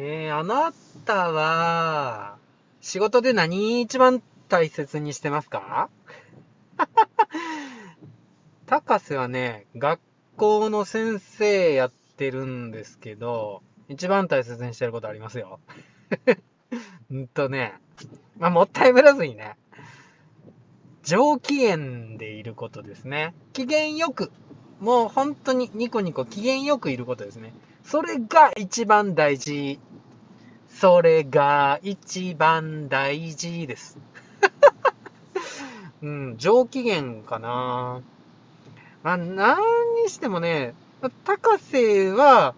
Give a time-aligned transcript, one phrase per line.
[0.00, 0.72] えー、あな
[1.04, 2.36] たは、
[2.80, 5.90] 仕事で何一番大切にしてますか？
[8.66, 10.00] 高瀬はね、学
[10.36, 15.58] 校の先生やってるんですけど、一番大切にしてることありますよ。
[17.12, 17.74] んとね、
[18.38, 19.56] まあ、もったいぶらずにね、
[21.02, 23.34] 上機嫌でいることですね。
[23.52, 24.30] 機嫌よく、
[24.78, 27.52] もう本当にニコニコ機嫌よくいることですね。
[27.82, 29.80] それが一番大事。
[30.68, 33.98] それが一番大事です。
[36.02, 38.02] うん、上機嫌かな。
[39.02, 39.58] まあ、何
[40.02, 40.74] にしてもね、
[41.24, 42.54] 高瀬は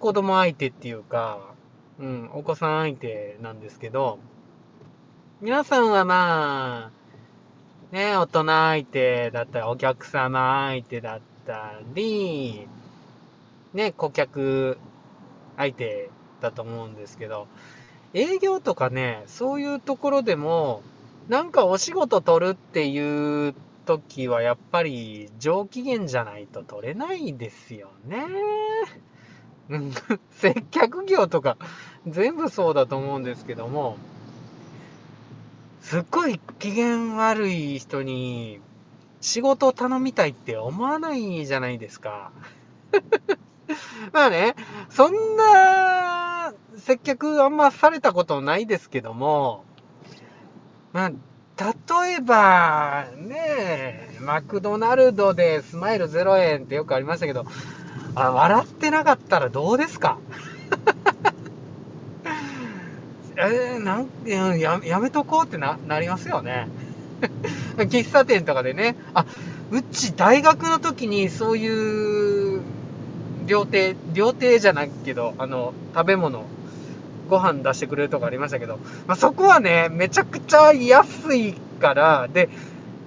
[0.00, 1.38] 子供相手っていうか、
[1.98, 4.18] うん、お子さん相手なんですけど、
[5.40, 12.66] 皆さんはまあ、ね、大人相手だったり、お客様相手だったり、
[13.74, 14.78] ね、顧客
[15.56, 16.10] 相手
[16.42, 17.46] だと思うんですけど、
[18.12, 20.82] 営業とかね、そういうところでも、
[21.28, 23.54] なんかお仕事取るっていう
[23.86, 28.26] 時はやっぱり上機嫌じゃないと取れないですよね。
[30.32, 31.56] 接客業とか
[32.06, 33.96] 全部そうだと思うんですけども、
[35.80, 38.60] すっごい機嫌悪い人に
[39.20, 42.32] 仕事を頼みたいって思わないじゃないですか。
[44.12, 44.54] まあね、
[44.90, 46.21] そんな
[46.78, 49.64] 接客あんまされたことないですけども、
[50.92, 57.44] まあ、例えば、ねマクドナルドでスマイル0円ってよくありましたけど、
[58.14, 60.18] あ笑ってなかったらどうですか？
[63.36, 66.68] えー、なんややめとこうってななりますよね。
[67.76, 69.24] 喫茶店とかでね、あ、
[69.70, 72.60] うち大学の時にそういう
[73.46, 76.44] 料亭、料亭じゃないけど、あの、食べ物、
[77.32, 82.50] ご飯出してくれるとこありましたけど、まあ、そこはね、めちゃくちゃ安いから、で、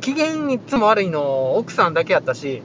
[0.00, 2.62] 機嫌いつも悪いの奥さんだけやったし、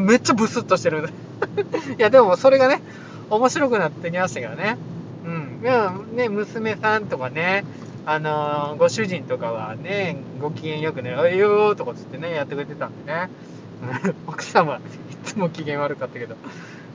[0.00, 1.10] めっちゃブスッとしてる。
[1.98, 2.80] いや、でもそれがね、
[3.28, 4.78] 面白くなってきましたけどね。
[5.26, 6.16] うん。
[6.16, 7.64] ね、娘さんとかね、
[8.06, 13.28] あのー、ご主人とかはね、ご機嫌よくね、おいよーとかつってね、やってくれてたんでね。
[14.26, 14.76] 奥様、
[15.12, 16.36] いつも機嫌悪かったけど。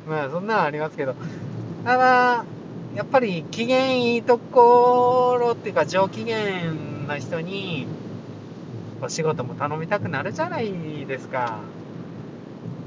[0.07, 1.15] まあ、そんなのありますけど。
[1.85, 2.45] ただ、
[2.95, 6.73] やっぱり機嫌いいところっていうか、上機嫌
[7.07, 7.87] な人に、
[9.01, 11.59] お仕事も頼みたくなるじゃないですか。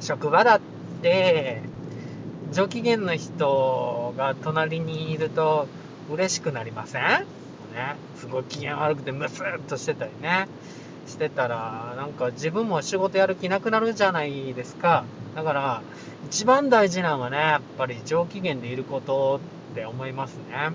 [0.00, 0.60] 職場だっ
[1.02, 1.62] て、
[2.52, 5.68] 上機嫌の人が隣にいると
[6.10, 7.02] 嬉しくなりません？
[7.02, 7.96] ね。
[8.16, 10.48] すごい機嫌悪くてムスッとしてたりね。
[11.06, 15.04] してたら、なんか自分も仕事やる気なくなるじゃないですか。
[15.34, 15.82] だから、
[16.26, 19.41] 一番大事なのはね、やっぱり上機嫌でいること
[19.87, 20.72] 思いますね。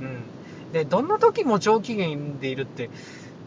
[0.00, 0.22] うん。
[0.72, 2.90] で、どんな時も上機嫌でいるって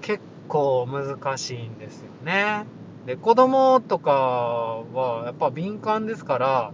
[0.02, 2.66] 結構難しいんですよね。
[3.06, 6.72] で、子供とかはやっぱ敏感ですから、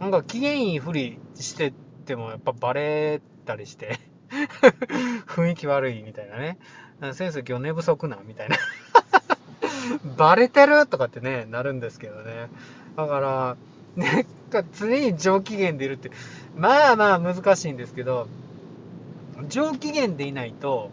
[0.00, 1.72] なんか機嫌いいふりして
[2.06, 3.98] てもやっぱバレたりして
[5.26, 6.58] 雰囲気悪いみたいなね。
[7.12, 8.56] 先生今日寝不足なみたいな
[10.16, 12.48] バレてるとかってね、なるんですけどね。
[12.96, 13.56] だから、
[13.96, 16.10] ね、か常に上機嫌でいるって、
[16.56, 18.28] まあまあ難しいんですけど、
[19.48, 20.90] 上機嫌でいないと、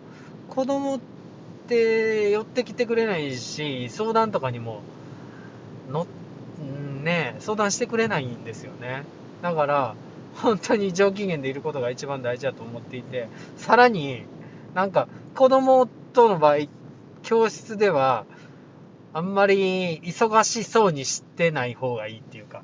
[0.50, 1.00] 子供っ
[1.68, 4.82] て寄ってきてくれないし、相談とかにも、
[5.90, 6.08] の、
[7.04, 9.04] ね、相談してくれないんですよね。
[9.42, 9.96] だから、
[10.42, 13.28] 本当に上機嫌でいることが一番大事だと思っていて、
[13.58, 14.24] さらに、
[14.74, 16.68] なんか、子供との場合、
[17.24, 18.26] 教室では、
[19.12, 22.64] あんまり忙しそうにしてない方がいいっていうか、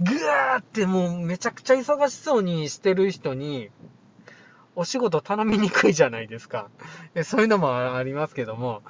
[0.00, 3.70] ぐわーってもうめちゃくちゃ忙しそうにしてる人に、
[4.74, 6.68] お仕事頼みにくいじゃないですか。
[7.24, 8.82] そういうのもありますけども、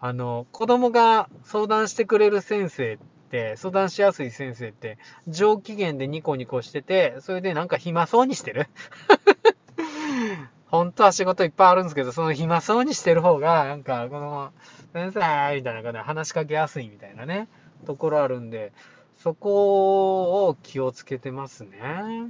[0.00, 2.98] あの、子供が相談してくれる先生っ
[3.30, 8.68] て、相談しやすい先生って、上機嫌でニコニコしてて、それでなんか暇そうにしてる。
[10.68, 14.52] 本当は仕事いっぱいあるんですけど、その暇そうにしてる方が、なんか、この、
[14.92, 17.48] 先生みたいな感じで話しかけやすいみたいなね、
[17.86, 18.72] ところあるんで、
[19.18, 22.28] そこを気をつけてますね。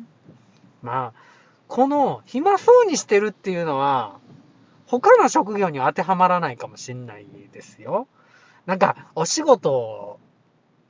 [0.82, 1.12] まあ、
[1.68, 4.18] この暇そうにしてるっていうのは、
[4.86, 8.06] 他の職業に当てはまらないかもしんないですよ。
[8.66, 10.18] なんか、お仕事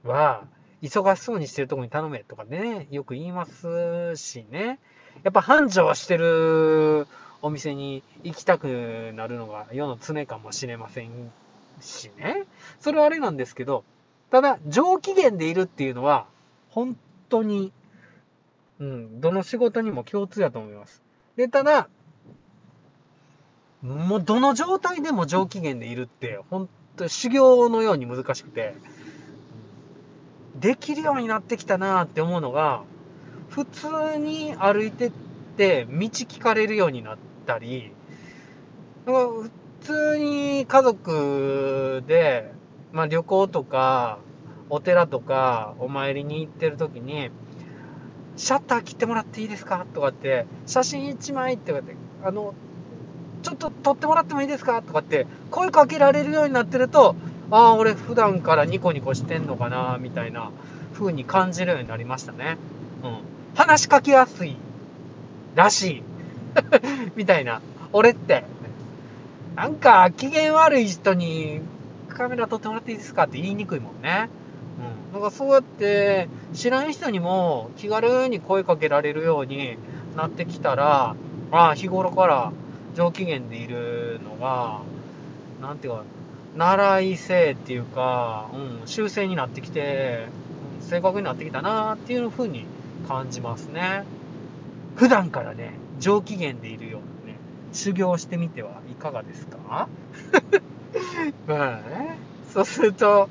[0.05, 0.45] は、
[0.83, 4.79] 忙しそうにしてるとこに頼めとかね、よく言いますしね。
[5.25, 7.07] やっぱ繁盛してる
[7.43, 11.33] お店に行きたくなるのが世の常かもしれません
[11.81, 12.45] しね。
[12.81, 13.85] それはあれなんですけど、
[14.31, 16.27] ただ、上機嫌でいるっていうのは、
[16.71, 16.97] 本
[17.29, 17.73] 当に、
[18.81, 21.03] うん、どの仕事にも共通だと思います。
[21.37, 21.89] で、ただ、
[23.83, 28.75] もうどの状態でも上機嫌でいるって、本当修行のように難しくて、
[30.59, 32.83] できるようになってきたなって思うのが、
[33.51, 35.13] 普通に歩いてっ
[35.57, 37.93] て道聞かれるようになったり、
[39.05, 39.51] 普
[39.83, 42.56] 通に家族で、
[42.97, 44.21] まあ旅行とか、
[44.71, 47.31] お寺とかお参りに行ってる時に、
[48.39, 51.95] シャッター切ってもらっていいですかとかって、写真1枚って言って、
[52.25, 52.55] あの、
[53.43, 57.17] ちょっと撮ってもらってもいいですかとかって声かけられるようになってると、
[57.51, 60.51] ああ、俺普段からニコニコしてんのかな、みたいな
[60.95, 62.57] 風に感じるようになりましたね。
[63.05, 63.19] うん。
[63.55, 64.57] 話しかけやすい
[65.55, 66.03] らしい。
[67.15, 67.61] みたいな。
[67.93, 68.45] 俺って、
[69.55, 71.61] なんか機嫌悪い人に
[72.17, 74.29] カメラ撮ってもらっていいですかって言いにくいもんね。
[75.11, 75.13] うん。
[75.13, 79.77] だからそうやって知らん人にも気軽に声かけられるように
[80.17, 81.15] なってきたら、
[81.53, 82.53] ああ、日頃から
[82.95, 84.81] 上機嫌でいるのが、
[85.61, 86.05] なんていうか、
[86.57, 90.27] 習い性っていうか、うん、修正になってきて、
[90.81, 92.65] 正確になってきたなっていう風に
[93.09, 94.05] 感じますね。
[94.97, 97.39] 普段からね、上機嫌でいるようなね、
[97.73, 99.89] 修行してみてはいかがですか？
[101.47, 102.19] まあね、
[102.53, 103.29] そうすると、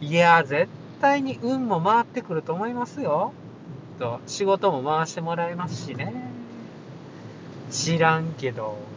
[0.00, 0.68] いや、絶
[1.00, 3.32] 対に運も回ってくると思いますよ。
[3.98, 6.12] と仕事も回してもらえますしね。
[7.70, 8.93] 知らんけど。